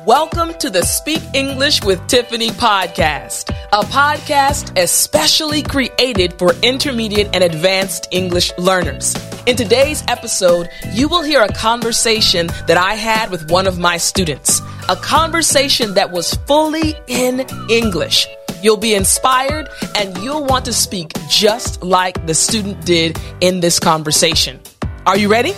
[0.06, 7.44] Welcome to the Speak English with Tiffani podcast, a podcast especially created for intermediate and
[7.44, 9.14] advanced English learners.
[9.44, 13.98] In today's episode, you will hear a conversation that I had with one of my
[13.98, 18.26] students, a conversation that was fully in English.
[18.62, 23.78] You'll be inspired and you'll want to speak just like the student did in this
[23.78, 24.60] conversation.
[25.04, 25.52] Are you ready?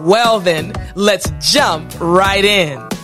[0.00, 2.95] Well, then, let's jump right in.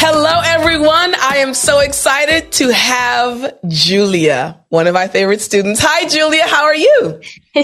[0.00, 1.16] Hello, everyone.
[1.16, 5.80] I am so excited to have Julia, one of my favorite students.
[5.82, 6.46] Hi, Julia.
[6.46, 7.20] How are you?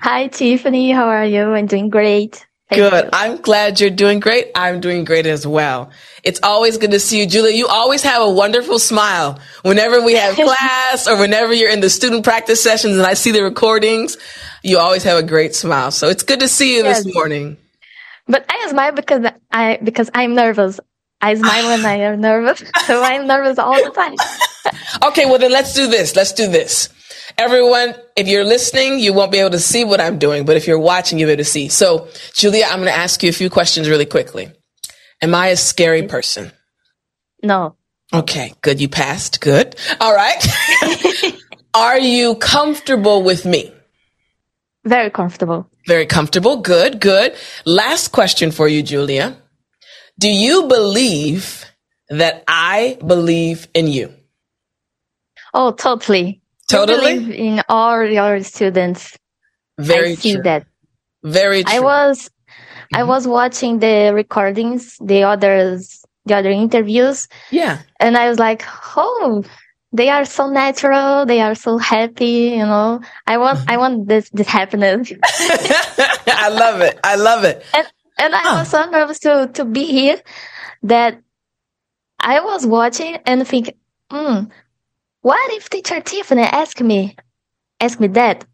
[0.00, 0.94] Hi, Tiffani.
[0.94, 1.42] How are you?
[1.54, 2.46] I'm doing great.
[2.68, 3.04] Thank good.
[3.06, 3.10] You.
[3.12, 4.52] I'm glad you're doing great.
[4.54, 5.90] I'm doing great as well.
[6.22, 7.52] It's always good to see you, Julia.
[7.52, 11.90] You always have a wonderful smile whenever we have class or whenever you're in the
[11.90, 14.18] student practice sessions and I see the recordings.
[14.62, 15.90] You always have a great smile.
[15.90, 17.02] So it's good to see you yes.
[17.02, 17.56] this morning.
[18.28, 20.78] But I smile because I because I'm nervous.
[21.20, 24.14] I smile when I am nervous, so I'm nervous all the time.
[25.10, 26.14] okay, well then let's do this.
[26.14, 26.88] Let's do this.
[27.38, 30.66] Everyone, if you're listening, you won't be able to see what I'm doing, but if
[30.66, 31.68] you're watching, you'll be able to see.
[31.68, 34.50] So, Julia, I'm going to ask you a few questions really quickly.
[35.20, 36.52] Am I a scary person?
[37.42, 37.76] No.
[38.14, 38.80] Okay, good.
[38.80, 39.40] You passed.
[39.40, 39.76] Good.
[40.00, 40.46] All right.
[41.74, 43.72] Are you comfortable with me?
[44.84, 45.68] Very comfortable.
[45.86, 46.58] Very comfortable.
[46.58, 47.34] Good, good.
[47.64, 49.36] Last question for you, Julia.
[50.18, 51.64] Do you believe
[52.08, 54.12] that I believe in you?
[55.52, 56.40] Oh, totally.
[56.68, 57.18] Totally.
[57.18, 59.16] believe in all your students.
[59.78, 60.42] Very I see true.
[60.42, 60.66] that.
[61.22, 61.74] Very true.
[61.74, 62.96] I was, mm-hmm.
[62.96, 67.28] I was watching the recordings, the others, the other interviews.
[67.50, 67.80] Yeah.
[68.00, 68.64] And I was like,
[68.96, 69.44] oh,
[69.92, 71.26] they are so natural.
[71.26, 72.56] They are so happy.
[72.56, 75.12] You know, I want, I want this, this happiness.
[75.22, 76.98] I love it.
[77.04, 77.64] I love it.
[77.74, 77.86] And,
[78.18, 80.20] and I was so nervous to, to be here
[80.82, 81.20] that
[82.18, 83.74] I was watching and think,
[84.10, 84.44] hmm,
[85.20, 87.16] what if teacher Tiffani asked me,
[87.80, 88.44] ask me that?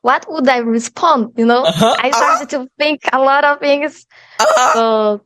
[0.00, 1.32] What would I respond?
[1.36, 1.96] You know, uh-huh.
[1.98, 2.64] I started uh-huh.
[2.64, 4.06] to think a lot of things.
[4.40, 4.74] Uh-huh.
[4.74, 5.24] So,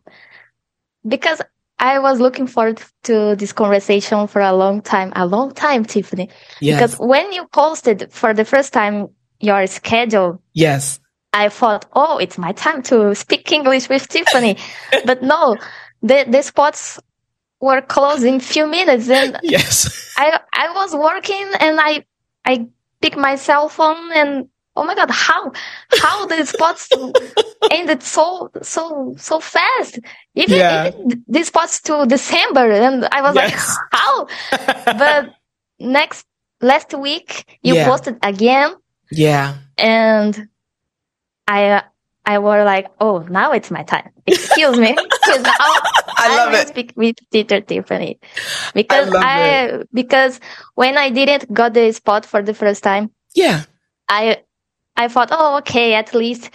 [1.07, 1.41] because
[1.79, 6.29] I was looking forward to this conversation for a long time, a long time, Tiffany.
[6.61, 6.77] Yes.
[6.77, 9.09] Because when you posted for the first time
[9.41, 10.43] your schedule.
[10.55, 11.01] Yes.
[11.33, 14.59] I thought, oh, it's my time to speak English with Tiffani.
[15.05, 15.57] but no,
[16.03, 16.99] the, the spots
[17.61, 19.09] were closed in few minutes.
[19.09, 22.05] And yes, I, I was working and I,
[22.45, 22.67] I
[23.01, 25.53] picked my cell phone and oh my God, how,
[25.99, 26.89] how the spots
[27.71, 29.99] ended so, so, so fast.
[30.35, 30.89] Even, yeah.
[30.89, 32.71] even the spots to December.
[32.71, 33.77] And I was yes.
[33.93, 34.27] like, how?
[34.99, 35.35] but
[35.79, 36.27] next,
[36.61, 37.89] last week you yeah.
[37.89, 38.75] posted again.
[39.11, 39.55] Yeah.
[39.79, 40.49] And
[41.47, 41.83] I
[42.25, 44.11] I were like, oh, now it's my time.
[44.27, 44.93] Excuse me.
[45.29, 45.55] now
[46.19, 46.69] I love I it.
[46.69, 48.19] Speak with teacher Tiffani
[48.75, 50.41] because I, I because
[50.75, 53.65] when I didn't got the spot for the first time, yeah,
[54.09, 54.43] I
[54.97, 56.51] I thought, oh, okay, at least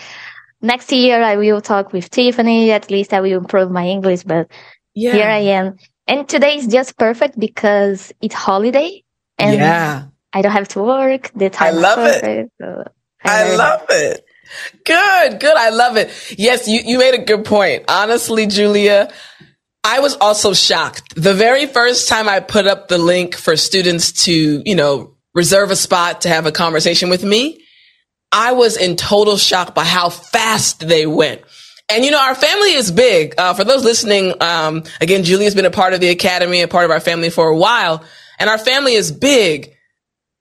[0.62, 2.70] next year I will talk with Tiffani.
[2.70, 4.24] At least I will improve my English.
[4.24, 4.52] But
[4.94, 5.14] yeah.
[5.14, 9.04] here I am, and today is just perfect because it's holiday
[9.38, 10.04] and yeah.
[10.34, 11.32] I don't have to work.
[11.34, 12.52] The time I love it.
[12.60, 12.84] So
[13.24, 14.26] I, I love it.
[14.86, 15.58] Good, good.
[15.58, 16.12] I love it.
[16.38, 17.86] Yes, you, you made a good point.
[17.88, 19.12] Honestly, Julia,
[19.84, 21.16] I was also shocked.
[21.16, 25.72] The very first time I put up the link for students to, you know, reserve
[25.72, 27.64] a spot to have a conversation with me,
[28.32, 31.42] I was in total shock by how fast they went.
[31.90, 33.36] And you know, our family is big.
[33.38, 36.86] Uh, for those listening, um, again, Julia's been a part of the academy, a part
[36.86, 38.04] of our family for a while,
[38.40, 39.76] and our family is big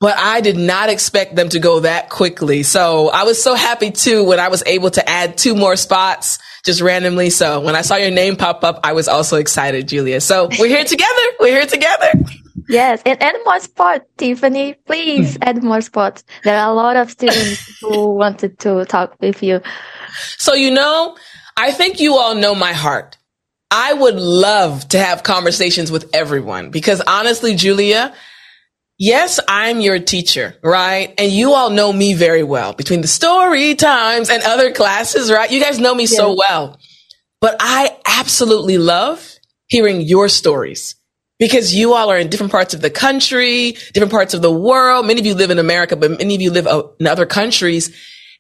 [0.01, 2.63] but I did not expect them to go that quickly.
[2.63, 6.39] So I was so happy too when I was able to add two more spots
[6.65, 7.29] just randomly.
[7.31, 10.21] So when I saw your name pop up, I was also excited, Julia.
[10.23, 11.23] So we're here together.
[11.39, 12.13] We're here together.
[12.69, 14.77] Yes, and add more spots, Tiffani.
[14.87, 16.25] Please add more spots.
[16.45, 19.61] There are a lot of students who wanted to talk with you.
[20.39, 21.17] So, you know,
[21.57, 23.19] I think you all know my heart.
[23.73, 28.15] I would love to have conversations with everyone because honestly, Julia,
[29.01, 31.13] yes, I'm your teacher, right?
[31.19, 35.51] And you all know me very well between the story times and other classes, right?
[35.51, 36.79] You guys know me so well,
[37.41, 39.37] but I absolutely love
[39.67, 40.95] hearing your stories
[41.39, 45.07] because you all are in different parts of the country, different parts of the world.
[45.07, 46.69] Many of you live in America, but many of you live
[47.01, 47.97] in other countries.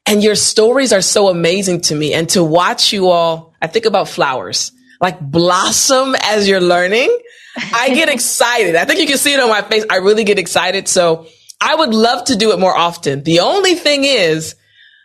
[0.06, 2.12] And your stories are so amazing to me.
[2.12, 7.16] And to watch you all, I think about flowers, like blossom as you're learning.
[7.56, 8.76] I get excited.
[8.76, 9.84] I think you can see it on my face.
[9.90, 10.88] I really get excited.
[10.88, 11.26] So
[11.60, 13.22] I would love to do it more often.
[13.22, 14.56] The only thing is,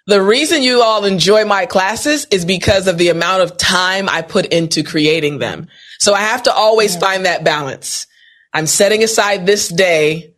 [0.07, 4.21] the reason you all enjoy my classes is because of the amount of time I
[4.21, 5.67] put into creating them.
[5.99, 8.05] So I have to always find that balance.
[8.53, 10.35] I'm setting aside this day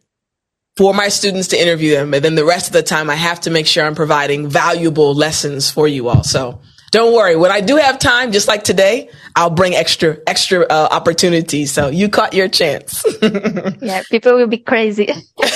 [0.78, 2.14] for my students to interview them.
[2.14, 5.14] And then the rest of the time I have to make sure I'm providing valuable
[5.14, 6.24] lessons for you all.
[6.24, 6.62] So
[6.92, 7.36] don't worry.
[7.36, 11.72] When I do have time, just like today, I'll bring extra, extra uh, opportunities.
[11.72, 13.04] So you caught your chance.
[13.82, 14.04] yeah.
[14.10, 15.10] People will be crazy.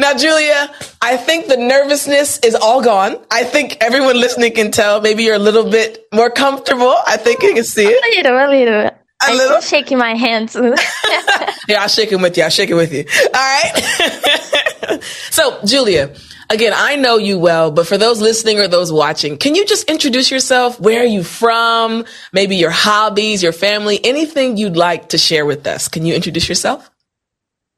[0.00, 3.18] Now, Julia, I think the nervousness is all gone.
[3.30, 5.02] I think everyone listening can tell.
[5.02, 6.94] Maybe you're a little bit more comfortable.
[7.06, 8.02] I think you can see it.
[8.02, 8.86] A little, a little.
[8.86, 9.60] A I'm little?
[9.60, 10.56] shaking my hands.
[11.68, 12.44] yeah, I'll shake it with you.
[12.44, 13.04] I'll shake it with you.
[13.26, 15.00] All right.
[15.30, 16.14] so, Julia,
[16.50, 19.88] again, I know you well, but for those listening or those watching, can you just
[19.88, 20.78] introduce yourself?
[20.80, 22.04] Where are you from?
[22.32, 25.88] Maybe your hobbies, your family, anything you'd like to share with us.
[25.88, 26.90] Can you introduce yourself?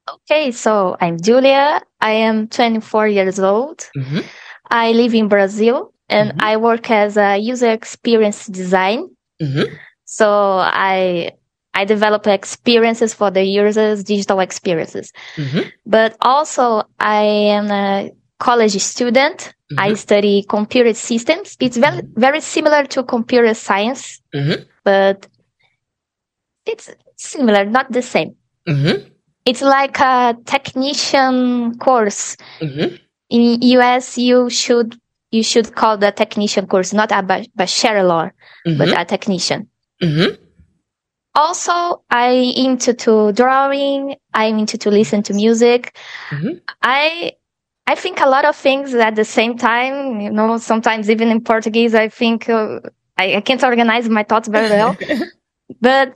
[0.09, 1.81] Okay, so I'm Julia.
[2.01, 3.89] I am 24 years old.
[3.97, 4.19] Mm-hmm.
[4.69, 6.41] I live in Brazil and mm-hmm.
[6.41, 9.09] I work as a user experience design.
[9.41, 9.73] Mm-hmm.
[10.05, 11.31] So I
[11.73, 15.11] I develop experiences for the users, digital experiences.
[15.35, 15.69] Mm-hmm.
[15.85, 18.11] But also I am a
[18.43, 19.53] college student.
[19.77, 19.95] I mm-hmm.
[19.95, 21.55] study computer systems.
[21.59, 24.63] It's very very similar to computer science, mm-hmm.
[24.83, 25.27] but
[26.65, 28.35] it's similar, not the same.
[29.45, 32.37] It's like a technician course.
[32.59, 32.95] Mm-hmm.
[33.29, 34.99] In US, you should
[35.31, 37.23] you should call the technician course not a
[37.55, 38.33] bachelor,
[38.67, 38.77] mm-hmm.
[38.77, 39.69] but a technician.
[40.01, 40.35] Mm-hmm.
[41.35, 44.15] Also, I into to drawing.
[44.33, 45.97] I'm into to listen to music.
[46.29, 46.61] Mm-hmm.
[46.83, 47.33] I
[47.85, 50.21] I think a lot of things at the same time.
[50.21, 52.79] You know, sometimes even in Portuguese, I think uh,
[53.17, 54.97] I, I can't organize my thoughts very well.
[55.81, 56.15] but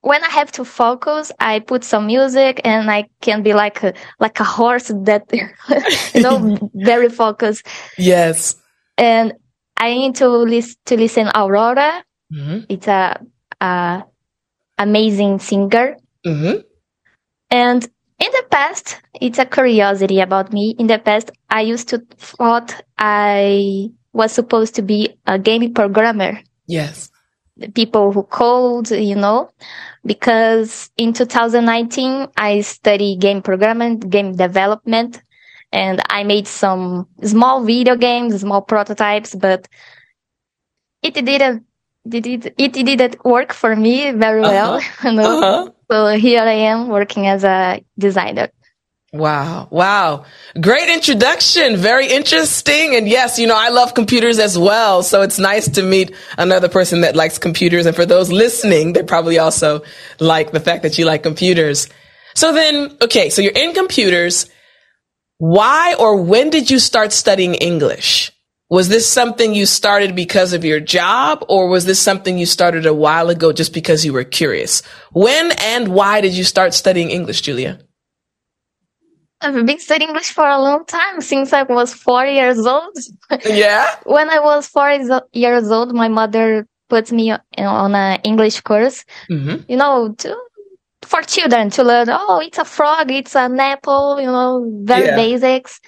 [0.00, 3.92] when I have to focus, I put some music and I can be like a,
[4.20, 5.24] like a horse that,
[6.14, 7.66] you know, very focused.
[7.98, 8.56] Yes.
[8.96, 9.34] And
[9.76, 12.04] I need to listen, to listen Aurora.
[12.32, 12.64] Mm-hmm.
[12.68, 13.20] It's a,
[13.60, 14.04] a
[14.78, 15.96] amazing singer.
[16.24, 16.60] Mm-hmm.
[17.50, 20.74] And in the past, it's a curiosity about me.
[20.78, 26.40] In the past, I used to thought I was supposed to be a game programmer.
[26.66, 27.10] Yes.
[27.58, 29.50] The people who code, you know,
[30.04, 35.22] because in 2019 I studied game programming, game development,
[35.72, 39.68] and I made some small video games, small prototypes, but
[41.02, 41.64] it didn't
[42.12, 44.74] it, it, it didn't work for me very well.
[44.74, 45.08] Uh-huh.
[45.20, 45.70] uh-huh.
[45.90, 48.50] So here I am working as a designer.
[49.12, 49.68] Wow.
[49.70, 50.24] Wow.
[50.60, 51.76] Great introduction.
[51.76, 52.96] Very interesting.
[52.96, 55.02] And yes, you know, I love computers as well.
[55.02, 57.86] So it's nice to meet another person that likes computers.
[57.86, 59.82] And for those listening, they probably also
[60.18, 61.88] like the fact that you like computers.
[62.34, 63.30] So then, okay.
[63.30, 64.50] So you're in computers.
[65.38, 68.32] Why or when did you start studying English?
[68.68, 72.84] Was this something you started because of your job or was this something you started
[72.84, 74.82] a while ago just because you were curious?
[75.12, 77.78] When and why did you start studying English, Julia?
[79.40, 82.96] I've been studying English for a long time, since I was four years old.
[83.44, 83.94] Yeah.
[84.04, 84.90] when I was four
[85.32, 89.62] years old, my mother put me on an English course, mm-hmm.
[89.68, 90.36] you know, to,
[91.02, 95.16] for children to learn, oh, it's a frog, it's an apple, you know, very yeah.
[95.16, 95.80] basics.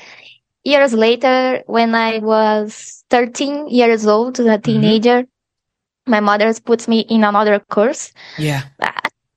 [0.68, 4.60] Years later, when I was 13 years old, a mm-hmm.
[4.60, 6.10] teenager, mm-hmm.
[6.10, 8.12] my mother puts me in another course.
[8.36, 8.64] Yeah.
[8.78, 8.90] Uh,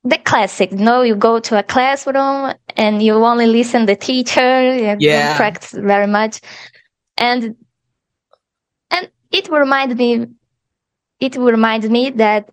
[0.04, 4.40] the classic, you know, you go to a classroom and you only listen the teacher
[4.40, 5.34] and yeah.
[5.38, 6.42] practice very much.
[7.16, 7.56] And,
[8.90, 10.26] and it reminds me,
[11.18, 12.50] it reminds me that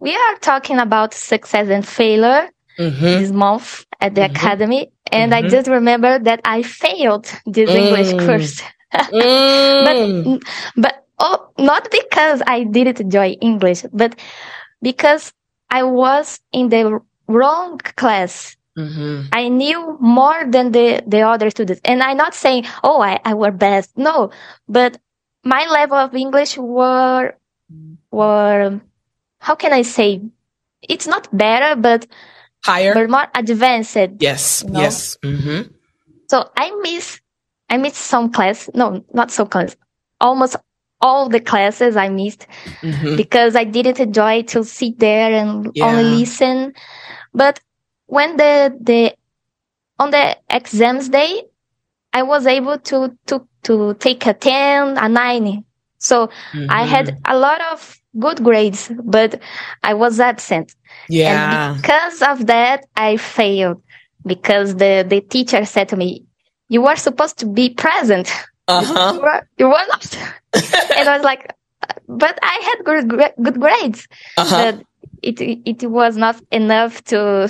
[0.00, 3.04] we are talking about success and failure mm-hmm.
[3.04, 4.36] this month at the mm-hmm.
[4.36, 4.92] academy.
[5.10, 5.46] And mm-hmm.
[5.46, 7.76] I just remember that I failed this mm.
[7.76, 8.62] English course.
[8.94, 10.40] mm.
[10.76, 14.18] but, but Oh, not because I didn't enjoy English, but
[14.82, 15.32] because
[15.70, 18.56] I was in the wrong class.
[18.76, 19.28] Mm-hmm.
[19.32, 21.80] I knew more than the, the other students.
[21.84, 23.96] And I'm not saying, oh, I, I were best.
[23.96, 24.30] No,
[24.68, 24.98] but
[25.42, 27.34] my level of English were,
[28.10, 28.80] were,
[29.38, 30.20] how can I say?
[30.82, 32.06] It's not better, but
[32.66, 33.96] higher, but more advanced.
[34.18, 34.64] Yes.
[34.66, 34.80] You know?
[34.80, 35.16] Yes.
[35.24, 35.72] Mm-hmm.
[36.28, 37.20] So I miss,
[37.70, 38.68] I miss some class.
[38.74, 39.76] No, not some class.
[40.20, 40.56] Almost
[41.00, 42.46] all the classes I missed
[42.80, 43.16] mm-hmm.
[43.16, 45.86] because I didn't enjoy to sit there and yeah.
[45.86, 46.74] only listen.
[47.32, 47.60] But
[48.06, 49.14] when the, the,
[49.98, 51.44] on the exams day,
[52.12, 55.64] I was able to, to, to take a 10, a 9.
[55.98, 56.66] So mm-hmm.
[56.70, 59.40] I had a lot of good grades, but
[59.82, 60.74] I was absent.
[61.08, 61.72] Yeah.
[61.72, 63.82] And because of that, I failed
[64.24, 66.24] because the, the teacher said to me,
[66.68, 68.30] you are supposed to be present.
[68.68, 69.12] Uh-huh.
[69.14, 70.16] You, were, you were not.
[70.54, 71.52] and I was like,
[72.08, 74.08] but I had good, good grades.
[74.36, 74.72] Uh-huh.
[74.72, 74.86] But
[75.22, 77.48] it, it was not enough to,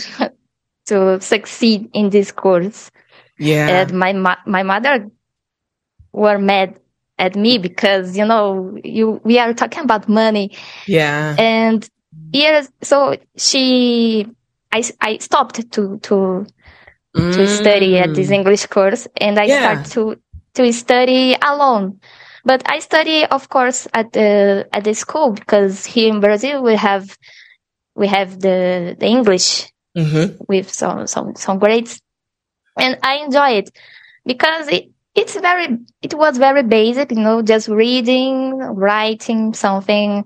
[0.87, 2.91] to succeed in this course.
[3.39, 3.69] Yeah.
[3.69, 5.09] And my, my mother
[6.13, 6.79] were mad
[7.19, 10.57] at me because, you know, you, we are talking about money.
[10.87, 11.35] Yeah.
[11.39, 11.89] And
[12.33, 14.29] yes, so she,
[14.73, 16.47] I, I stopped to, to,
[17.17, 17.35] mm.
[17.35, 18.31] to study at this.
[18.31, 19.83] English course and I yeah.
[19.83, 20.21] start to,
[20.55, 22.01] to study alone.
[22.45, 26.77] But I study, of course, at the, at the school because here in Brazil we
[26.77, 27.17] have,
[27.95, 30.37] we have the, the English mm-hmm.
[30.47, 32.01] with some, some, some grades
[32.79, 33.71] and I enjoy it
[34.25, 40.25] because it, it's very, it was very basic, you know, just reading, writing something,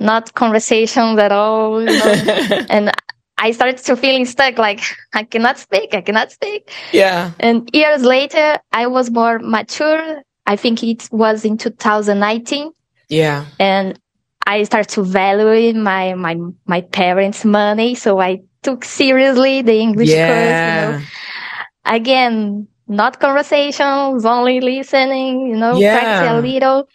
[0.00, 1.80] not conversations at all.
[1.80, 2.66] You know?
[2.68, 2.92] and
[3.38, 4.80] I started to feeling stuck, like
[5.14, 6.70] I cannot speak, I cannot speak.
[6.92, 7.30] Yeah.
[7.38, 10.22] And years later, I was more mature.
[10.44, 12.72] I think it was in 2019.
[13.08, 13.46] Yeah.
[13.60, 13.98] And
[14.44, 16.36] I started to value my, my,
[16.66, 17.94] my parents' money.
[17.94, 20.26] So I took seriously the English yeah.
[20.26, 21.96] course, you know.
[21.96, 25.98] Again, not conversations, only listening, you know, yeah.
[25.98, 26.88] practice a little.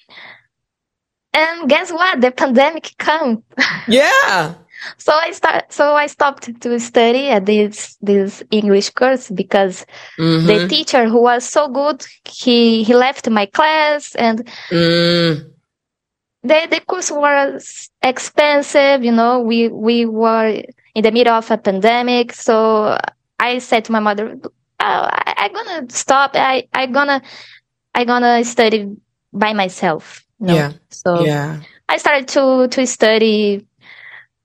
[1.34, 2.20] And guess what?
[2.22, 3.44] The pandemic came.
[3.88, 4.56] Yeah.
[4.98, 9.86] so I start, so I stopped to study at this, this English course because
[10.20, 10.46] mm-hmm.
[10.48, 15.50] the teacher who was so good, he, he left my class and mm.
[16.44, 20.62] the, the course was expensive, you know, we, we were
[20.94, 22.34] in the middle of a pandemic.
[22.34, 22.98] So
[23.40, 24.38] I said to my mother,
[24.86, 26.32] I, I gonna stop.
[26.36, 27.22] I I gonna
[27.94, 28.96] I gonna study
[29.34, 30.24] by myself.
[30.39, 30.74] Yeah.
[30.89, 31.62] So yeah.
[31.89, 33.65] I started to to study,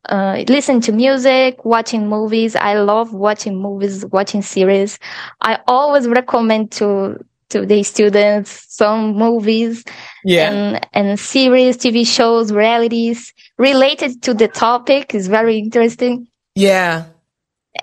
[0.09, 2.57] uh, listen to music, watching movies.
[2.57, 4.99] I love watching movies, watching series.
[5.41, 9.85] I always recommend to to the students some movies
[10.25, 10.53] yeah.
[10.53, 16.29] and and series, TV shows, realities related to the topic is very interesting.
[16.55, 17.07] Yeah.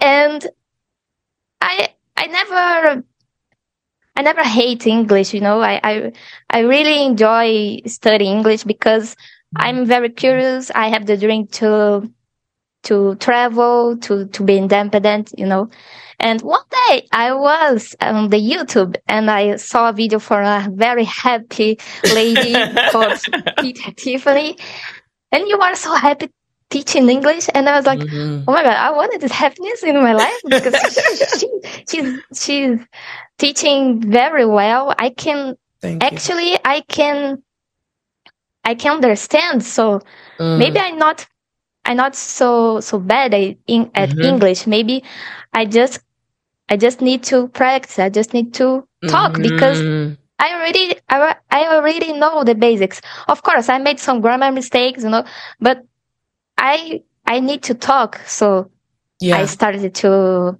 [0.01, 0.47] And
[2.17, 3.03] I never,
[4.15, 6.11] I never hate English, you know, I, I,
[6.49, 9.15] I really enjoy studying English because
[9.55, 10.71] I'm very curious.
[10.73, 12.11] I have the dream to,
[12.83, 15.69] to travel, to, to be independent, you know.
[16.19, 20.67] And one day I was on the YouTube and I saw a video for a
[20.73, 21.77] very happy
[22.13, 22.53] lady
[22.91, 23.21] called
[23.59, 24.59] Peter Tiffani.
[25.31, 26.31] And you are so happy
[26.69, 28.43] teaching English, and I was like, mm-hmm.
[28.47, 30.75] "Oh my god, I wanted this happiness in my life because
[31.39, 31.47] she,
[31.89, 32.79] she's she's
[33.37, 34.93] teaching very well.
[34.97, 36.57] I can Thank actually you.
[36.65, 37.43] I can
[38.63, 39.63] I can understand.
[39.63, 40.01] So
[40.37, 40.57] mm.
[40.57, 41.25] maybe I'm not
[41.85, 44.21] I'm not so so bad at, in, at mm-hmm.
[44.21, 44.67] English.
[44.67, 45.03] Maybe
[45.53, 45.99] I just
[46.69, 47.99] I just need to practice.
[47.99, 49.43] I just need to talk mm-hmm.
[49.43, 53.01] because." I already, I, I already know the basics.
[53.27, 55.25] Of course, I made some grammar mistakes, you know,
[55.59, 55.83] but
[56.57, 58.19] I I need to talk.
[58.25, 58.71] So
[59.19, 59.37] yeah.
[59.37, 60.57] I started to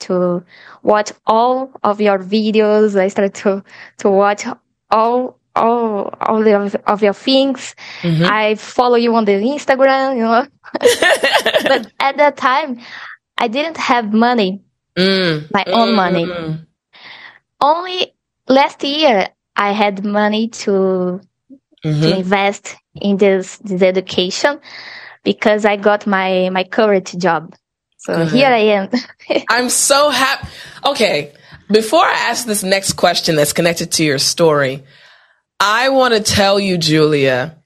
[0.00, 0.44] to
[0.82, 2.98] watch all of your videos.
[2.98, 3.62] I started to
[3.98, 4.44] to watch
[4.90, 7.74] all all all of, of your things.
[8.02, 8.24] Mm-hmm.
[8.24, 10.46] I follow you on the Instagram, you know.
[11.68, 12.80] but at that time,
[13.36, 14.62] I didn't have money,
[14.96, 15.50] mm.
[15.52, 15.72] my mm.
[15.72, 16.26] own money.
[16.26, 16.66] Mm.
[17.60, 18.14] Only
[18.48, 21.20] last year, I had money to
[21.84, 22.00] mm-hmm.
[22.00, 24.60] to invest in this this education
[25.24, 27.54] because I got my, my current job.
[27.98, 28.34] So mm-hmm.
[28.34, 28.88] here I am.
[29.50, 30.48] I'm so happy.
[30.84, 31.32] Okay.
[31.70, 34.82] Before I ask this next question that's connected to your story,
[35.60, 37.58] I want to tell you, Julia,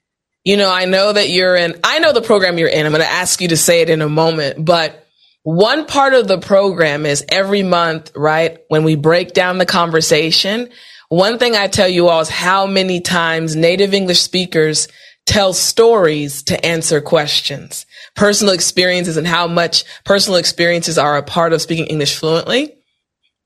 [0.44, 2.84] you know, I know that you're in, I know the program you're in.
[2.84, 5.06] I'm going to ask you to say it in a moment, but
[5.42, 8.58] one part of the program is every month, right?
[8.68, 10.70] When we break down the conversation,
[11.08, 14.88] one thing I tell you all is how many times native English speakers
[15.26, 21.52] tell stories to answer questions, personal experiences and how much personal experiences are a part
[21.52, 22.74] of speaking English fluently.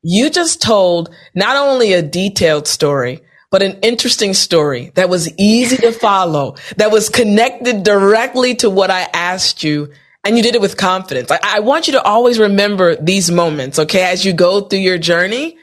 [0.03, 3.21] You just told not only a detailed story,
[3.51, 8.91] but an interesting story that was easy to follow, that was connected directly to what
[8.91, 9.91] I asked you.
[10.25, 11.31] And you did it with confidence.
[11.31, 14.03] I, I want you to always remember these moments, okay?
[14.03, 15.57] As you go through your journey,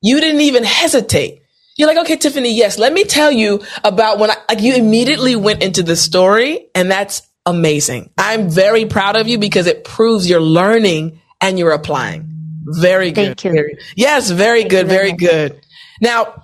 [0.00, 1.42] you didn't even hesitate.
[1.76, 5.36] You're like, okay, Tiffani, yes, let me tell you about when I, like you immediately
[5.36, 8.10] went into the story and that's amazing.
[8.16, 12.32] I'm very proud of you because it proves you're learning and you're applying.
[12.64, 13.40] Very good.
[13.40, 13.52] Thank you.
[13.52, 14.88] Very, yes, very Thank good.
[14.88, 15.66] very Very good.
[16.00, 16.42] Now,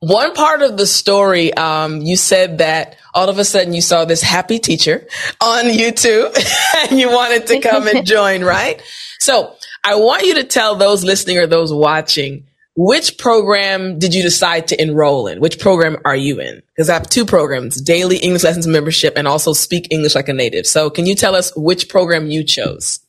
[0.00, 4.04] one part of the story, um, you said that all of a sudden you saw
[4.04, 5.06] this happy teacher
[5.40, 6.36] on YouTube
[6.90, 8.82] and you wanted to come and join, right?
[9.20, 14.22] So I want you to tell those listening or those watching, which program did you
[14.22, 15.40] decide to enroll in?
[15.40, 16.62] Which program are you in?
[16.68, 20.32] Because I have two programs, daily English lessons membership and also speak English like a
[20.32, 20.66] native.
[20.66, 23.00] So can you tell us which program you chose?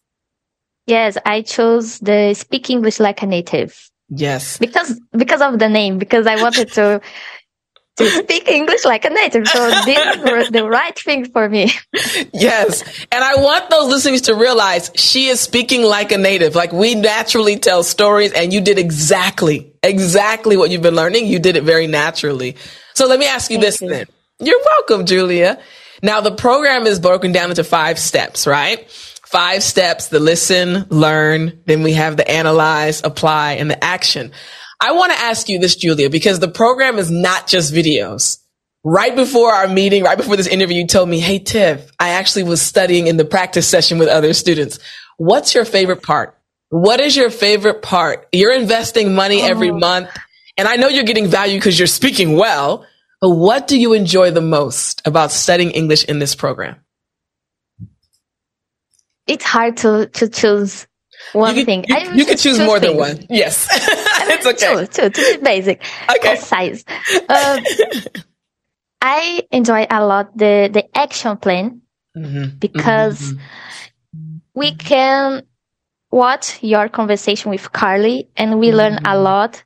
[0.85, 4.57] Yes, I chose the Speak English Like a Native Yes.
[4.57, 6.99] because because of the name because I wanted to
[7.97, 9.47] to speak English like a native.
[9.47, 11.71] So this was the right thing for me.
[12.33, 12.83] Yes.
[13.11, 16.55] And I want those listeners to realize she is speaking like a native.
[16.55, 21.27] Like we naturally tell stories and you did exactly, exactly what you've been learning.
[21.27, 22.57] You did it very naturally.
[22.93, 23.89] So let me ask you Thank this you.
[23.89, 24.05] then.
[24.39, 25.59] You're welcome, Julia.
[26.01, 28.89] Now the program is broken down into five steps, right?
[29.25, 34.31] Five steps, the listen, learn, then we have the analyze, apply, and the action.
[34.83, 38.39] I want to ask you this, Julia, because the program is not just videos.
[38.83, 42.43] Right before our meeting, right before this interview, you told me, Hey, Tiff, I actually
[42.43, 44.79] was studying in the practice session with other students.
[45.15, 46.37] What's your favorite part?
[46.67, 48.27] What is your favorite part?
[48.33, 49.77] You're investing money every Oh.
[49.79, 50.09] month
[50.57, 52.85] and I know you're getting value because you're speaking well,
[53.21, 56.75] but what do you enjoy the most about studying English in this program?
[59.27, 60.85] It's hard to to choose
[61.31, 61.85] one you thing.
[61.87, 63.25] You, I you can choose two more than one.
[63.29, 63.67] Yes.
[63.71, 64.85] it's okay.
[64.87, 66.35] Two, two, basic, Okay.
[66.35, 66.83] concise.
[67.29, 67.63] Um,
[69.01, 71.81] I enjoy a lot the the action plan
[72.15, 72.59] Mhm.
[72.59, 73.39] because Mhm.
[74.53, 75.43] we can
[76.11, 79.23] watch your conversation with Carly and we learn a Mhm.
[79.23, 79.63] lot.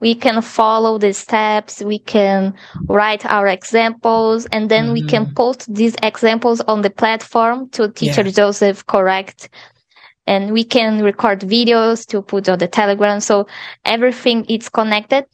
[0.00, 1.82] We can follow the steps.
[1.82, 2.54] We can
[2.88, 5.34] write our examples and then we can Mhm.
[5.34, 8.30] post these examples on the platform to teacher Yeah.
[8.32, 9.50] Joseph correct.
[10.32, 13.18] And we can record videos to put on the telegram.
[13.20, 13.46] So
[13.84, 15.24] everything is connected.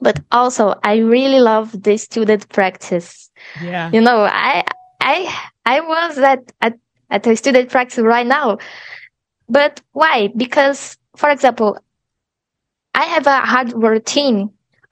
[0.00, 3.30] But also I really love the student practice
[3.62, 3.90] Yeah.
[3.94, 4.64] you know i
[5.14, 5.16] i
[5.74, 6.74] i was at at,
[7.14, 8.46] at a student practice right now
[9.48, 10.80] but why because
[11.20, 11.70] for example
[12.94, 14.38] i have a hard routine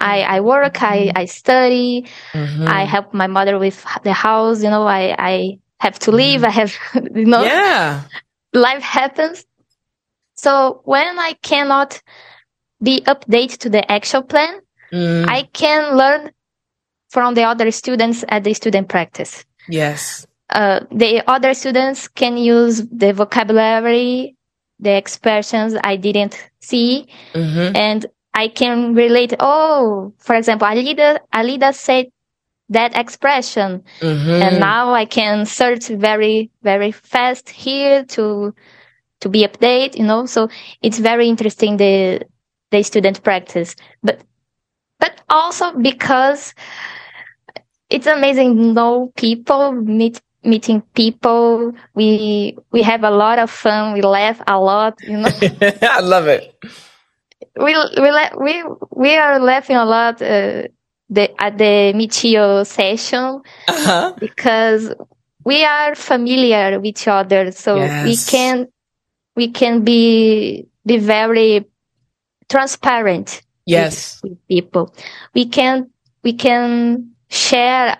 [0.00, 2.66] i i work i i study Mhm.
[2.68, 5.34] i help my mother with the house you know i i
[5.84, 6.72] have to leave i have
[7.20, 8.02] you know yeah.
[8.54, 9.44] Life happens
[10.34, 12.00] so when i cannot
[12.82, 14.60] be updated to the actual plan
[14.92, 16.30] Mm, i can learn
[17.08, 20.26] from the other students at the student practice yes.
[20.50, 24.36] uh, the other students can use the vocabulary,
[24.78, 29.32] the expressions I didn't see, hmm and I can relate.
[29.40, 32.06] Oh, for example, Alida, Alida said
[32.70, 38.54] that expression, hmm and now I can search very, very fast here to
[39.20, 39.96] to be updated.
[39.96, 40.48] You know, so
[40.82, 42.22] it's very interesting the
[42.70, 44.20] the student practice, but
[44.98, 46.54] but also because
[47.90, 51.72] it's amazing know people meet meeting people.
[51.94, 53.94] We we have a lot of fun.
[53.94, 55.28] We laugh a lot you know?
[55.82, 56.54] I love it.
[57.56, 60.62] we we we we are laughing a lot uh,
[61.14, 64.14] the at the Michio session Uh-huh.
[64.18, 64.92] because
[65.44, 67.74] we are familiar with each other so
[68.04, 68.66] we can
[69.36, 71.66] we can be be very
[72.48, 74.20] transparent Yes.
[74.22, 74.94] with people.
[75.34, 75.90] We can
[76.22, 77.96] we can share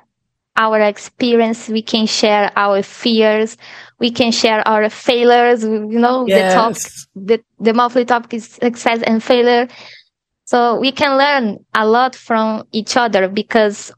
[0.57, 1.69] our experience.
[1.69, 3.57] We can share our fears.
[3.99, 5.65] We can share our failures.
[5.65, 6.83] You know, the topic,
[7.15, 9.69] the the monthly topic is success and failure.
[10.45, 13.93] So we can learn a lot from each other because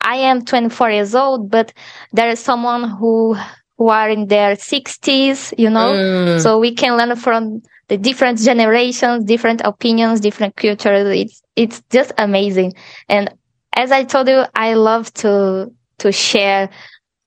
[0.00, 1.72] I am 24 years old, but
[2.12, 3.36] there is someone who
[3.76, 5.52] who are in their 60s.
[5.58, 11.06] You know, Mm, so we can learn from the different generations, different opinions, different cultures.
[11.16, 12.74] It's it's just amazing.
[13.08, 13.30] And
[13.76, 16.70] as I told you, I love to to share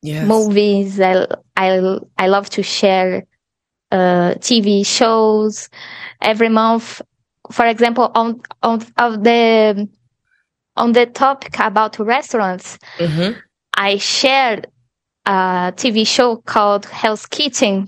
[0.02, 0.28] yes.
[0.28, 1.00] movies.
[1.00, 3.24] I I I love to share
[3.92, 5.70] uh, TV shows
[6.22, 7.02] every month.
[7.52, 9.88] For example, on on of the
[10.76, 13.40] on the topic about restaurants, Mm-hmm.
[13.76, 14.68] I shared
[15.26, 17.88] a TV show called Hell's Kitchen.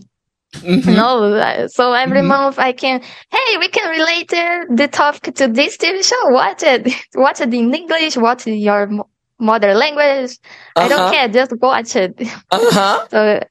[0.55, 0.95] Mhm.
[0.95, 2.27] No, so every Mhm.
[2.27, 6.29] month I can, hey, we can relate the topic to this TV show.
[6.29, 6.87] Watch it.
[7.15, 8.15] Watch it in English.
[8.17, 8.89] Watch it in your
[9.39, 10.37] mother language.
[10.75, 11.11] I don't Uh-huh.
[11.11, 11.27] care.
[11.27, 12.13] Just watch it.
[12.51, 13.05] Uh-huh.
[13.11, 13.41] So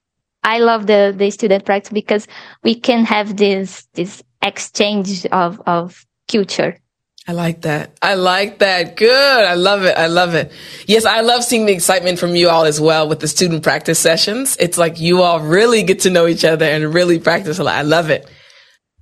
[0.43, 2.27] I love the, the student practice because
[2.63, 6.79] we can have this, this exchange of, of culture.
[7.27, 7.97] I like that.
[8.03, 8.97] I like that.
[8.97, 9.45] Good.
[9.45, 9.97] I love it.
[9.97, 10.53] I love it.
[10.87, 13.99] Yes, I love seeing the excitement from you all as well with the student practice
[13.99, 14.59] sessions.
[14.61, 17.77] It's like you all really get to know each other and really practice a lot.
[17.77, 18.29] I love it.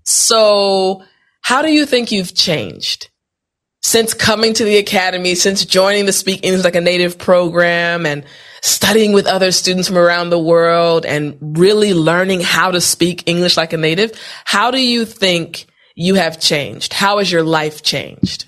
[0.05, 1.03] So
[1.43, 3.11] how do you think you've changed
[3.83, 8.25] since coming to the academy, since joining the Speak English Like a Native program and
[8.63, 13.57] studying with other students from around the world and really learning how to speak English
[13.57, 14.13] like a native?
[14.45, 15.67] How do you think
[15.97, 16.93] you have changed?
[16.93, 18.47] How has your life changed?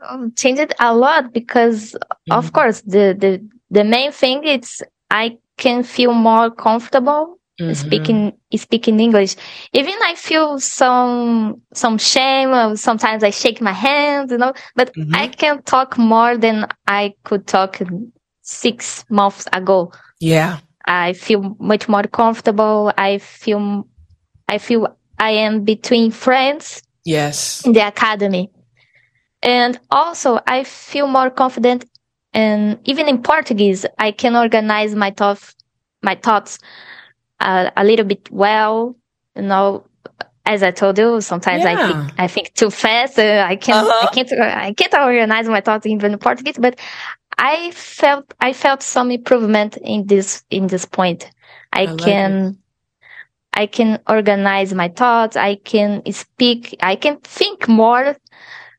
[0.00, 1.94] Um, changed a lot because
[2.30, 2.52] of Mhm.
[2.52, 7.76] course the, the, the main thing is I can feel more comfortable Mhm.
[7.76, 9.36] speaking speaking English.
[9.72, 12.76] Even I feel some some shame.
[12.76, 14.52] Sometimes I shake my hands, you know.
[14.76, 15.14] But Mhm.
[15.14, 17.80] I can talk more than I could talk
[18.42, 19.92] six months ago.
[20.20, 20.58] Yeah.
[20.86, 22.92] I feel much more comfortable.
[22.96, 23.86] I feel
[24.48, 27.64] I feel I am between friends Yes.
[27.66, 28.50] in the academy,
[29.42, 31.84] and also I feel more confident.
[32.32, 35.54] And even in Portuguese, I can organize my thoughts
[36.02, 36.58] my thoughts
[37.40, 38.96] uh, a little bit well.
[39.36, 39.84] You know,
[40.46, 43.18] as I told you, sometimes I think I think too fast.
[43.18, 44.08] Uh, I can't Uh-huh.
[44.10, 46.58] I can't I can't organize my thoughts even in Portuguese.
[46.58, 46.78] But
[47.38, 51.30] I felt I felt some improvement in this in this point.
[51.72, 52.58] I, I like can
[53.52, 55.36] I can organize my thoughts.
[55.36, 56.76] I can speak.
[56.82, 58.16] I can think more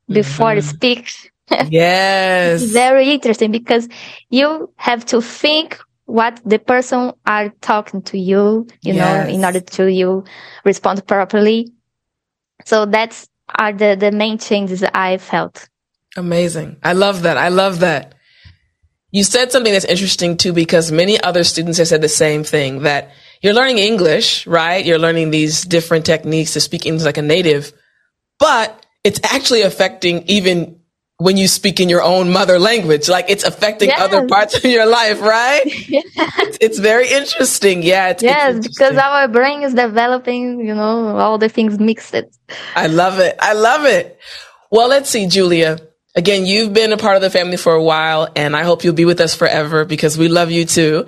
[0.10, 0.64] before Mhm.
[0.64, 1.14] speak.
[1.70, 2.64] Yes.
[2.72, 3.88] Very interesting because
[4.30, 5.78] you have to think
[6.12, 10.26] what the person are talking to you, you know, in order to you
[10.66, 11.72] respond properly.
[12.66, 15.70] So that's are the, the main changes I felt.
[16.18, 16.78] Amazing.
[16.84, 17.38] I love that.
[17.38, 18.16] I love that.
[19.12, 22.84] You said something that's interesting too, because many other students have said the same thing
[22.84, 24.86] that you're learning English, right?
[24.86, 27.72] You're learning these different techniques to speak English like a native,
[28.38, 30.81] but it's actually affecting even
[31.22, 33.08] when you speak in your own mother language.
[33.08, 34.02] Like it's affecting Yes.
[34.02, 35.62] other parts of your life, right?
[36.44, 37.84] It's, it's very interesting.
[37.84, 38.10] Yeah.
[38.10, 42.16] It's, it's yes, because our brain is developing, you know, all the things mixed.
[42.76, 43.36] I love it.
[43.40, 44.18] I love it.
[44.72, 45.78] Well, let's see, Julia.
[46.16, 48.94] Again, you've been a part of the family for a while, and I hope you'll
[48.94, 51.06] be with us forever because we love you too.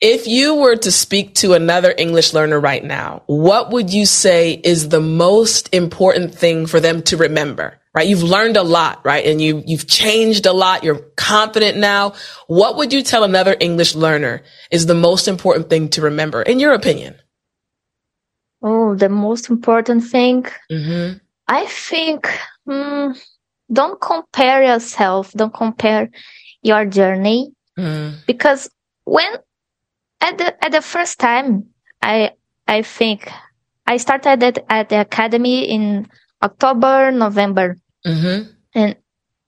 [0.00, 4.52] If you were to speak to another English learner right now, what would you say
[4.52, 7.77] is the most important thing for them to remember?
[7.94, 8.06] Right?
[8.06, 9.24] You've learned a lot, right?
[9.24, 10.84] And you, you've changed a lot.
[10.84, 12.14] You're confident now.
[12.46, 16.60] What would you tell another English learner is the most important thing to remember, in
[16.60, 17.16] your opinion?
[18.62, 21.18] Oh, the most important thing Mm-hmm.
[21.46, 22.28] I think
[22.66, 23.12] hmm,
[23.72, 26.10] don't compare yourself, don't compare
[26.62, 28.16] your journey Mm-hmm.
[28.26, 28.68] because
[29.04, 29.32] when
[30.20, 31.68] at the at the first time
[32.02, 32.32] I
[32.66, 33.30] I think
[33.86, 36.08] I started at, at the academy in
[36.42, 37.76] October, November.
[38.06, 38.50] Mm-hmm.
[38.74, 38.96] And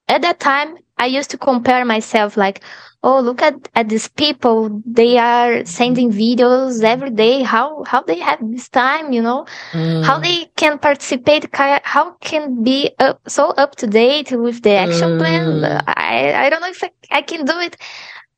[0.09, 2.63] at that time, I used to compare myself like,
[3.03, 4.83] oh, look at, at these people.
[4.85, 7.43] They are sending videos every day.
[7.43, 10.05] How, how they have this time, you know, Mm.
[10.05, 15.17] how they can participate, how can be up, so up to date with the action
[15.19, 15.63] plan.
[15.63, 15.83] Mm.
[15.87, 17.77] I, I don't know if I, I can do it.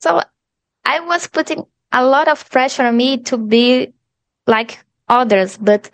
[0.00, 0.22] So
[0.84, 3.92] I was putting a lot of pressure on me to be
[4.46, 5.90] like others, but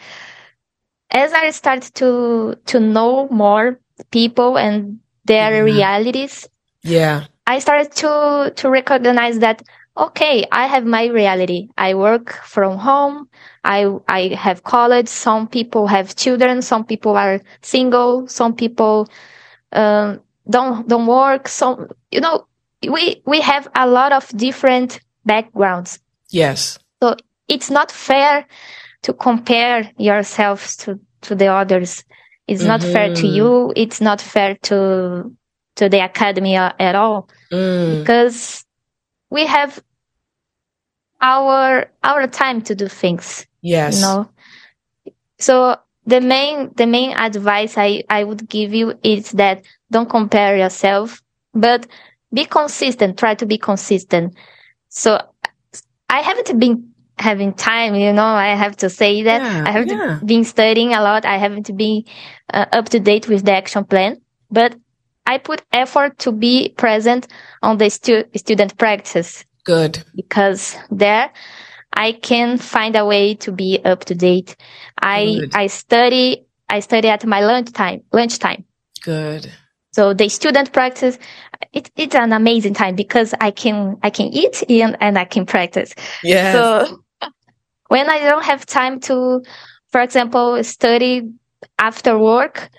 [1.10, 3.78] as I started to to know more
[4.10, 5.64] people and their Mhm.
[5.64, 6.48] realities,
[6.82, 7.24] Yeah.
[7.46, 9.62] I started to to recognize that
[9.96, 11.68] okay, I have my reality.
[11.76, 13.28] I work from home.
[13.64, 15.08] I I have college.
[15.08, 16.62] Some people have children.
[16.62, 18.28] Some people are single.
[18.28, 19.08] Some people
[19.72, 21.48] um, don't don't work.
[21.48, 22.46] Some you know
[22.82, 25.98] we we have a lot of different backgrounds.
[26.30, 26.78] Yes.
[27.02, 27.16] So
[27.48, 28.46] it's not fair
[29.02, 32.04] to compare yourselves to, to the others.
[32.46, 33.34] It's not fair to Mhm.
[33.34, 33.72] you.
[33.76, 35.34] It's not fair to,
[35.76, 38.00] to the academy at all Mm.
[38.00, 38.64] because
[39.30, 39.82] we have
[41.20, 43.96] our, our time to do things, Yes.
[43.96, 44.28] you know?
[45.38, 50.56] So the main, the main advice I, I would give you is that don't compare
[50.56, 51.22] yourself,
[51.54, 51.87] but
[52.32, 53.18] be consistent.
[53.18, 54.34] Try to be consistent.
[54.88, 55.20] So
[56.08, 59.40] I haven't been having time, you know, I have to say that.
[59.40, 60.20] Yeah, I haven't yeah.
[60.24, 61.24] been studying a lot.
[61.24, 62.04] I haven't been
[62.52, 64.74] uh, up to date with the action plan, but
[65.26, 67.28] I put effort to be present
[67.62, 70.02] on the stu- student practice Good.
[70.14, 71.31] because there
[71.92, 74.57] I can find a way to be up to date.
[75.00, 75.54] I Good.
[75.54, 78.64] I study I study at my lunchtime lunchtime.
[79.04, 79.52] Good.
[79.92, 81.18] So the student practice
[81.72, 85.44] it, it's an amazing time because I can I can eat and, and I can
[85.44, 85.94] practice.
[86.22, 86.54] Yes.
[86.54, 87.02] So
[87.88, 89.42] when I don't have time to,
[89.90, 91.22] for example, study
[91.79, 92.70] after work,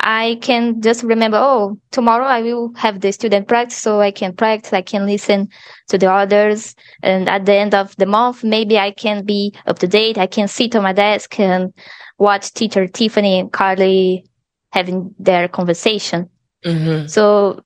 [0.00, 4.34] I can just remember, oh, tomorrow I will have the student practice, so I can
[4.34, 5.48] practice, I can listen
[5.88, 6.74] to the others.
[7.02, 10.18] And at the end of the month, maybe I can be up to date.
[10.18, 11.72] I can sit on my desk and
[12.18, 14.26] watch teacher Tiffani and Carly
[14.72, 16.28] having their conversation.
[16.64, 17.62] hmm So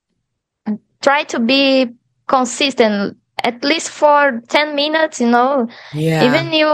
[1.03, 1.89] try to be
[2.27, 3.17] consistent,
[3.49, 6.25] at least for 10 minutes, you know, Yeah.
[6.27, 6.71] even you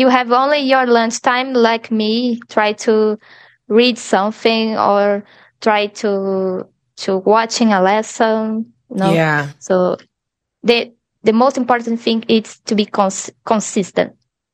[0.00, 3.16] you have only your lunch time like me try to
[3.68, 5.24] read something or
[5.60, 6.10] try to
[7.02, 8.38] to watching a lesson
[8.90, 9.40] you know Yeah.
[9.58, 9.96] so
[10.62, 10.78] the
[11.22, 14.10] the most important thing is to be cons- consistent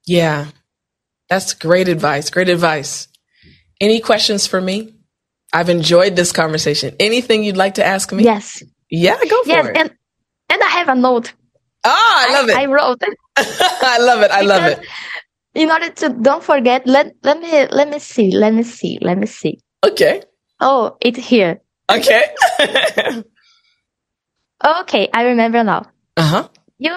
[0.06, 0.46] Yeah.
[1.30, 2.26] That's great advice.
[2.30, 3.06] Great advice.
[3.80, 4.76] Any questions for me?
[5.52, 6.94] I've enjoyed this conversation.
[6.98, 8.22] Anything you'd like to ask me?
[8.24, 9.76] yes Yeah, go for yes it.
[9.80, 9.90] and
[10.52, 11.32] and i have a note
[11.84, 12.56] oh, I love I it.
[12.58, 13.18] I wrote it
[13.82, 14.30] I love it.
[14.30, 14.80] I love it.
[15.54, 19.18] in order to don't forget let let me let me see let me see let
[19.18, 20.22] me see Okay.
[20.60, 22.24] oh it's here Okay.
[24.64, 25.82] okay i remember now
[26.16, 26.48] uh huh.
[26.78, 26.92] you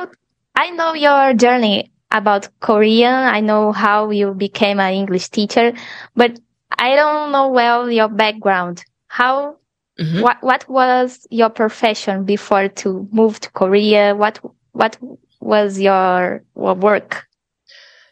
[0.56, 5.74] i know your journey about korean i know how you became an english teacher
[6.16, 6.38] but
[6.78, 9.56] i don't know well your background how
[9.98, 14.40] hmm what what was your profession before to move to korea what
[14.74, 14.98] what
[15.40, 17.28] was your, work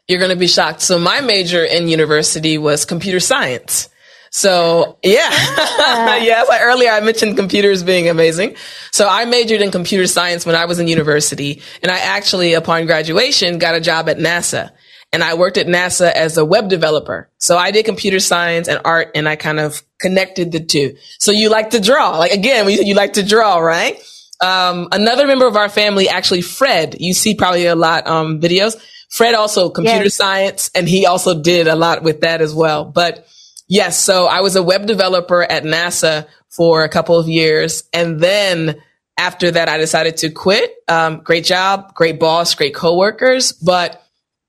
[0.07, 0.81] You're going to be shocked.
[0.81, 3.89] So my major in university was computer science.
[4.33, 6.15] So yeah, ah.
[6.21, 6.47] yes.
[6.47, 8.55] Like earlier I mentioned computers being amazing.
[8.91, 12.85] So I majored in computer science when I was in university and I actually upon
[12.85, 14.71] graduation got a job at NASA
[15.11, 17.29] and I worked at NASA as a web developer.
[17.39, 20.95] So I did computer science and art and I kind of connected the two.
[21.19, 22.17] So you like to draw.
[22.17, 24.01] Like again, you like to draw, right?
[24.41, 28.75] Um, another member of our family, actually Fred, you see probably a lot, um, videos.
[29.09, 30.15] Fred also computer Yes.
[30.15, 32.85] science and he also did a lot with that as well.
[32.85, 33.27] But
[33.67, 37.83] yes, so I was a web developer at NASA for a couple of years.
[37.93, 38.81] And then
[39.17, 40.73] after that, I decided to quit.
[40.87, 43.51] Um, great job, great boss, great coworkers.
[43.51, 44.01] But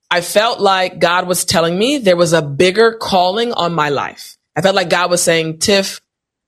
[0.09, 4.37] I felt like God was telling me there was a bigger calling on my life.
[4.55, 6.01] I felt like God was saying, Tiff,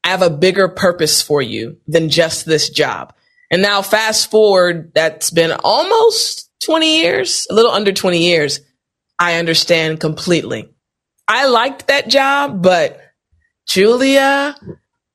[0.03, 3.13] I have a bigger purpose for you than just this job.
[3.51, 8.59] And now fast forward, that's been almost 20 years, a little under 20 years.
[9.19, 10.69] I understand completely.
[11.27, 12.99] I liked that job, but
[13.67, 14.55] Julia,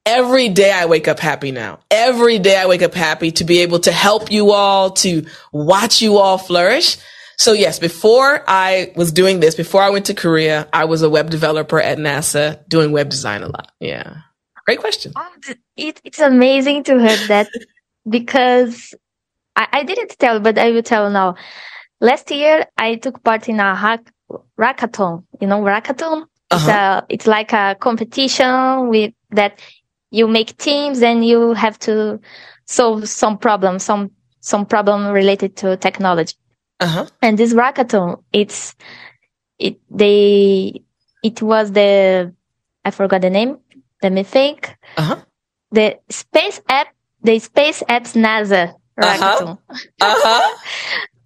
[0.07, 1.81] every day I wake up happy now.
[1.91, 6.03] Every day I wake up happy to be able to help you all, to watch
[6.03, 6.97] you all flourish.
[7.37, 11.09] So yes, before I was doing this, before I went to Korea, I was a
[11.09, 13.73] web developer at NASA doing web design a lot.
[13.81, 14.19] Yeah.
[14.67, 15.13] Great question.
[15.17, 15.33] Oh,
[15.77, 17.49] it, it's amazing to hear that
[18.09, 18.95] because
[19.57, 21.35] I, I didn't tell, but I will tell now.
[22.01, 24.11] Last year, I took part in a hack,
[24.59, 25.25] hackathon.
[25.41, 26.27] You know, hackathon?
[26.51, 27.03] It's Uh-huh.
[27.03, 29.61] a, it's like a competition with that
[30.11, 32.19] you make teams and you have to
[32.67, 34.11] solve some problem, some,
[34.41, 36.35] some problem related to technology.
[36.81, 37.07] Uh-huh.
[37.23, 38.75] And this hackathon, it's,
[39.59, 40.83] it, they,
[41.23, 42.35] it was the,
[42.85, 43.59] I forgot the name.
[44.03, 45.17] Let me think Uh-huh.
[45.71, 46.89] the space app,
[47.23, 49.57] the space apps NASA Uh-huh.
[50.01, 50.57] Uh-huh.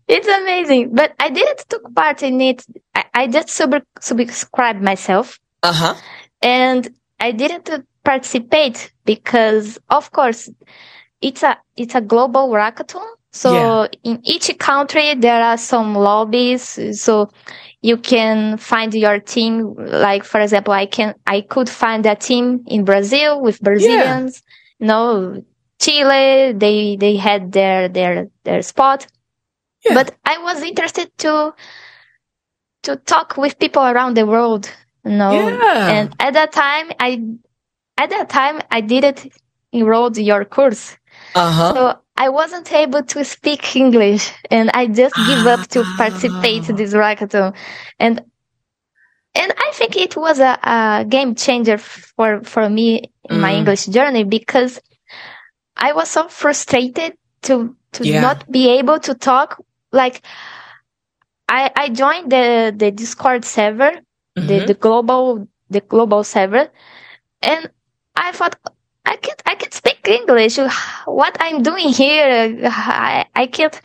[0.06, 2.64] It's amazing, but I didn't took part in it.
[2.94, 5.94] I, I just sub- subscribed myself Uh-huh.
[6.42, 6.88] and
[7.20, 7.70] I didn't
[8.04, 10.50] participate because, of course,
[11.20, 13.06] it's a it's a global hackathon.
[13.32, 13.86] So Yeah.
[14.04, 16.78] in each country there are some lobbies.
[17.00, 17.30] So
[17.82, 19.74] you can find your team.
[19.78, 24.42] Like for example, I can I could find a team in Brazil with Brazilians.
[24.78, 25.42] You know,
[25.80, 26.52] Chile.
[26.52, 29.06] They they had their their their spot.
[29.84, 29.94] Yeah.
[29.94, 31.54] But I was interested to
[32.82, 34.70] to talk with people around the world.
[35.04, 35.90] You know, Yeah.
[35.90, 37.22] and at that time, I,
[37.98, 39.28] at that time, I didn't
[39.72, 40.96] enroll your course.
[41.34, 41.74] Uh-huh.
[41.74, 46.76] So I wasn't able to speak English and I just give up to participate in
[46.76, 47.54] this hackathon.
[47.98, 48.22] And,
[49.34, 53.58] and I think it was a, a game changer for, for me in my Mm.
[53.58, 54.80] English journey because
[55.76, 58.20] I was so frustrated to, to Yeah.
[58.20, 59.62] not be able to talk.
[59.92, 60.22] Like
[61.48, 63.92] I, I joined the, the Discord server
[64.34, 64.66] the, Mhm.
[64.66, 66.68] the global the global server
[67.42, 67.70] and
[68.16, 68.56] i thought
[69.06, 70.56] I can't, I can speak English.
[71.04, 73.78] What I'm doing here, I, I can't,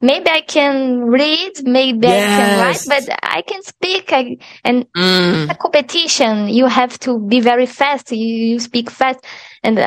[0.00, 2.26] maybe I can read, maybe yes.
[2.26, 4.12] I can write, but I can speak.
[4.12, 5.48] I, and mm.
[5.50, 8.10] a competition, you have to be very fast.
[8.10, 9.20] You, you speak fast.
[9.62, 9.78] And,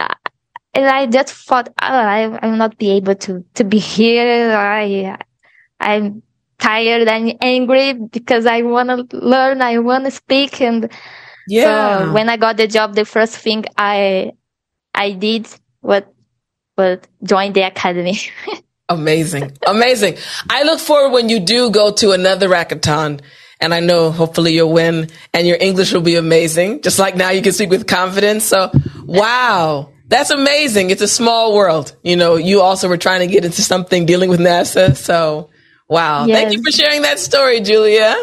[0.74, 4.56] and I just thought, oh, I, I will not be able to, to be here.
[4.56, 5.18] I,
[5.80, 6.22] I'm
[6.60, 9.62] tired and angry because I want to learn.
[9.62, 10.62] I want to speak.
[10.62, 10.92] And
[11.48, 12.06] yeah.
[12.06, 14.34] so when I got the job, the first thing I,
[14.94, 15.48] I did
[15.82, 16.04] was,
[16.78, 18.20] was join the academy.
[18.90, 19.58] Amazing.
[19.68, 20.18] Amazing.
[20.50, 23.22] I look forward when you do go to another Hackathon
[23.60, 26.82] and I know hopefully you'll win and your English will be amazing.
[26.82, 28.46] Just like now you can speak with confidence.
[28.46, 28.72] So
[29.06, 29.90] wow.
[30.10, 30.90] That's amazing.
[30.90, 31.96] It's a small world.
[32.04, 34.98] You know, you also were trying to get into something dealing with NASA.
[34.98, 35.50] So
[35.88, 36.26] wow.
[36.26, 36.38] Yes.
[36.38, 38.16] Thank you for sharing that story, Julia.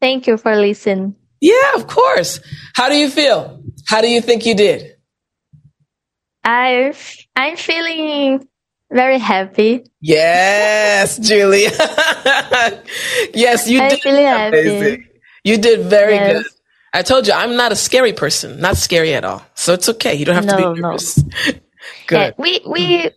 [0.00, 1.14] Thank you for listening.
[1.40, 2.40] Yeah, of course.
[2.74, 3.62] How do you feel?
[3.86, 4.96] How do you think you did?
[6.42, 6.94] I
[7.36, 8.48] I'm feeling
[8.90, 9.84] very happy.
[10.00, 11.70] Yes, Julia.
[13.34, 14.00] yes, you I'm did.
[14.00, 15.06] Feeling happy.
[15.44, 16.42] You did very yes.
[16.42, 16.52] good.
[16.92, 19.44] I told you I'm not a scary person, not scary at all.
[19.54, 20.14] So it's okay.
[20.14, 21.18] You don't have no, to be nervous.
[21.18, 21.30] No.
[22.06, 22.16] good.
[22.16, 23.10] Yeah, we we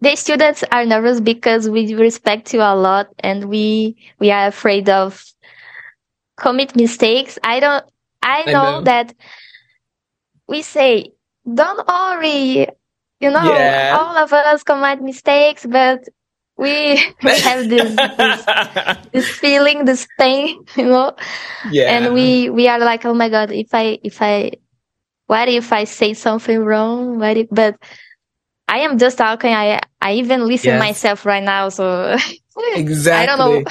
[0.00, 4.88] the students are nervous because we respect you a lot and we we are afraid
[4.88, 5.24] of
[6.36, 7.38] commit mistakes.
[7.44, 7.84] I don't
[8.22, 8.80] I know, I know.
[8.82, 9.14] that
[10.48, 11.12] we say
[11.52, 12.66] don't worry
[13.24, 13.96] you know, yeah.
[13.98, 16.06] all of us commit mistakes, but
[16.58, 21.12] we, have this, this, this feeling, this pain, you know,
[21.70, 21.90] yeah.
[21.90, 24.52] and we we are like, oh my god, if I if I,
[25.26, 27.18] what if I say something wrong?
[27.18, 27.48] What if?
[27.50, 27.76] But
[28.68, 29.52] I am just talking.
[29.52, 30.80] I I even listen yes.
[30.80, 32.16] myself right now, so
[32.74, 33.12] exactly.
[33.32, 33.70] I don't know.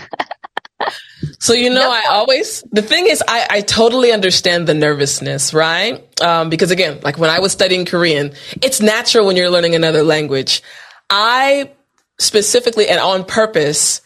[1.39, 6.21] So, you know, I always, the thing is, I, I totally understand the nervousness, right?
[6.21, 10.03] Um, because again, like when I was studying Korean, it's natural when you're learning another
[10.03, 10.61] language.
[11.09, 11.71] I
[12.19, 14.01] specifically and on purpose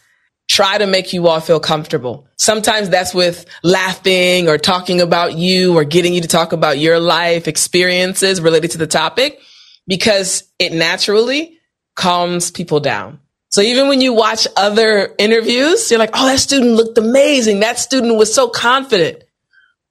[0.48, 2.26] try to make you all feel comfortable.
[2.36, 6.98] Sometimes that's with laughing or talking about you or getting you to talk about your
[6.98, 9.38] life experiences related to the topic
[9.86, 11.58] because it naturally
[11.96, 13.20] calms people down.
[13.50, 17.60] So even when you watch other interviews, you're like, oh, that student looked amazing.
[17.60, 19.24] That student was so confident.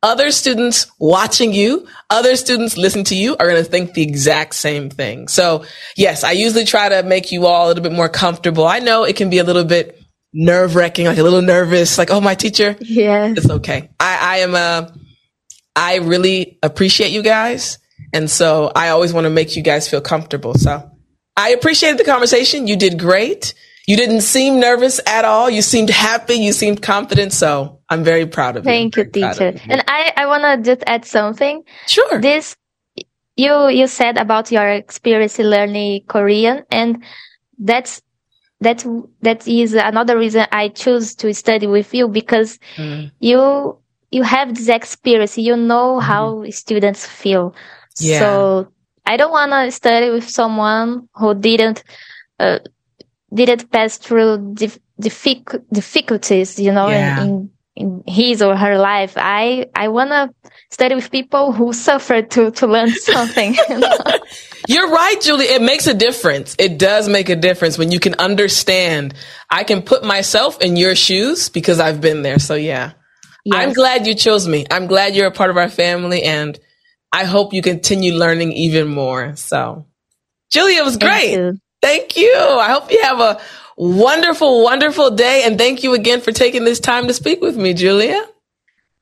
[0.08, 4.56] Other students watching you, other students listening to you are going to think the exact
[4.56, 5.28] same thing.
[5.28, 5.66] So
[5.98, 8.66] yes, I usually try to make you all a little bit more comfortable.
[8.66, 10.02] I know it can be a little bit
[10.34, 12.78] nerve wracking, like a little nervous, like, oh, my teacher.
[12.80, 13.34] Yeah.
[13.36, 13.90] It's okay.
[14.00, 14.92] I, I am a, uh,
[15.76, 17.78] I really appreciate you guys.
[18.14, 20.54] And so I always want to make you guys feel comfortable.
[20.54, 20.90] So
[21.36, 22.66] I appreciated the conversation.
[22.66, 23.54] You did great.
[23.88, 25.50] You didn't seem nervous at all.
[25.50, 26.36] You seemed happy.
[26.36, 27.34] You seemed confident.
[27.34, 28.72] So I'm very proud of you.
[28.72, 29.52] Thank you, teacher.
[29.52, 29.62] You.
[29.70, 31.64] And I, I want to just add something.
[31.88, 32.20] Sure.
[32.20, 32.56] This,
[33.36, 37.04] you, you said about your experience learning Korean and
[37.58, 38.02] that's,
[38.60, 38.84] that
[39.22, 43.12] that is another reason I choose to study with you because mm.
[43.20, 43.78] you,
[44.10, 45.38] you have this experience.
[45.38, 46.02] You know mm.
[46.02, 47.54] how students feel.
[48.00, 48.20] Yeah.
[48.20, 48.72] So
[49.06, 51.84] I don't want to study with someone who didn't
[52.40, 52.60] uh,
[53.34, 57.22] didn't pass through dif- diffic- difficulties, you know, yeah.
[57.22, 59.14] in, in, in his or her life.
[59.16, 63.56] I I want to study with people who suffered to to learn something.
[63.70, 63.98] You know?
[64.68, 65.46] You're right, Julie.
[65.46, 66.56] It makes a difference.
[66.60, 69.14] It does make a difference when you can understand.
[69.50, 72.40] I can put myself in your shoes because I've been there.
[72.40, 72.94] So yeah.
[73.46, 73.56] Yes.
[73.56, 74.66] I'm glad you chose me.
[74.70, 76.60] I'm glad you're a part of our family and
[77.14, 79.36] I hope you continue learning even more.
[79.38, 79.86] So,
[80.52, 81.36] Julia, was great.
[81.36, 81.60] Thank you.
[81.82, 82.36] Thank you.
[82.36, 83.40] I hope you have a
[83.78, 85.44] wonderful, wonderful day.
[85.46, 88.22] And thank you again for taking this time to speak with me, Julia.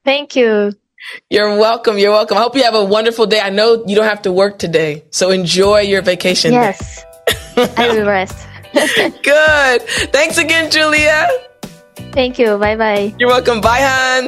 [0.03, 0.73] Thank you.
[1.29, 1.97] You're welcome.
[1.97, 2.37] You're welcome.
[2.37, 3.39] I hope you have a wonderful day.
[3.39, 6.51] I know you don't have to work today, so enjoy your vacation.
[6.51, 7.03] Yes.
[7.57, 8.47] I will rest.
[8.73, 9.81] Good.
[10.11, 11.27] Thanks again, Julia.
[12.11, 12.57] Thank you.
[12.57, 13.15] Bye bye.
[13.19, 13.61] You're welcome.
[13.61, 14.27] Bye, hon.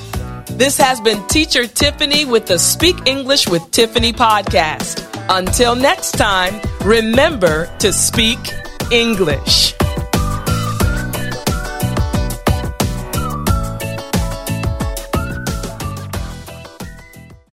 [0.50, 5.08] This has been Teacher Tiffani with the Speak English with Tiffani podcast.
[5.28, 8.38] Until next time, remember to speak
[8.90, 9.74] English.